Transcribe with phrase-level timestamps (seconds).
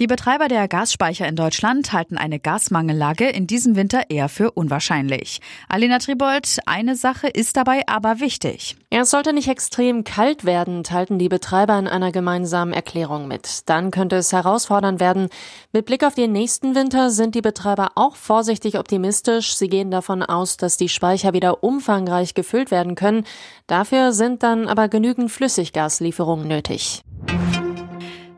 [0.00, 5.40] Die Betreiber der Gasspeicher in Deutschland halten eine Gasmangellage in diesem Winter eher für unwahrscheinlich.
[5.68, 8.76] Alena Tribold, eine Sache ist dabei aber wichtig.
[8.90, 13.68] Es sollte nicht extrem kalt werden, teilten die Betreiber in einer gemeinsamen Erklärung mit.
[13.68, 15.30] Dann könnte es herausfordernd werden.
[15.72, 19.56] Mit Blick auf den nächsten Winter sind die Betreiber auch vorsichtig optimistisch.
[19.56, 23.24] Sie gehen davon aus, dass die Speicher wieder umfangreich gefüllt werden können.
[23.66, 27.02] Dafür sind dann aber genügend Flüssiggaslieferungen nötig.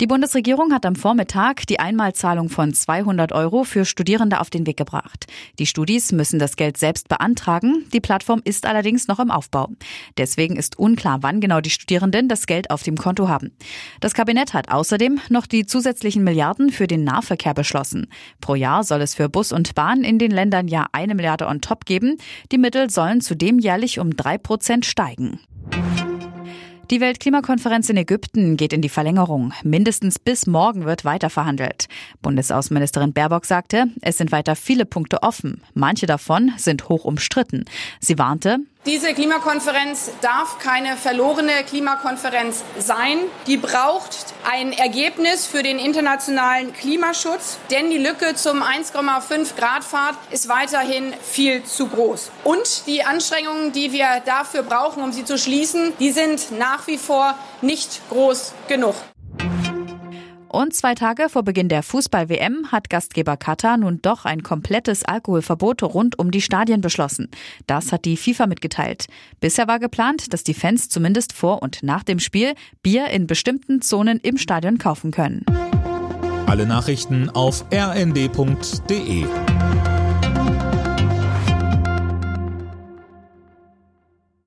[0.00, 4.76] Die Bundesregierung hat am Vormittag die Einmalzahlung von 200 Euro für Studierende auf den Weg
[4.76, 5.26] gebracht.
[5.60, 7.84] Die Studis müssen das Geld selbst beantragen.
[7.92, 9.68] Die Plattform ist allerdings noch im Aufbau.
[10.18, 13.52] Deswegen ist unklar, wann genau die Studierenden das Geld auf dem Konto haben.
[14.00, 18.08] Das Kabinett hat außerdem noch die zusätzlichen Milliarden für den Nahverkehr beschlossen.
[18.40, 21.60] Pro Jahr soll es für Bus und Bahn in den Ländern ja eine Milliarde on
[21.60, 22.16] top geben.
[22.50, 25.38] Die Mittel sollen zudem jährlich um drei Prozent steigen.
[26.90, 29.54] Die Weltklimakonferenz in Ägypten geht in die Verlängerung.
[29.62, 31.88] Mindestens bis morgen wird weiter verhandelt.
[32.20, 35.62] Bundesaußenministerin Baerbock sagte, es sind weiter viele Punkte offen.
[35.72, 37.64] Manche davon sind hoch umstritten.
[38.00, 43.18] Sie warnte, diese Klimakonferenz darf keine verlorene Klimakonferenz sein.
[43.46, 50.16] Die braucht ein Ergebnis für den internationalen Klimaschutz, denn die Lücke zum 1,5 Grad Pfad
[50.30, 52.30] ist weiterhin viel zu groß.
[52.44, 56.98] Und die Anstrengungen, die wir dafür brauchen, um sie zu schließen, die sind nach wie
[56.98, 58.94] vor nicht groß genug.
[60.54, 65.82] Und zwei Tage vor Beginn der Fußball-WM hat Gastgeber Katar nun doch ein komplettes Alkoholverbot
[65.82, 67.28] rund um die Stadien beschlossen.
[67.66, 69.06] Das hat die FIFA mitgeteilt.
[69.40, 72.54] Bisher war geplant, dass die Fans zumindest vor und nach dem Spiel
[72.84, 75.44] Bier in bestimmten Zonen im Stadion kaufen können.
[76.46, 79.24] Alle Nachrichten auf rnd.de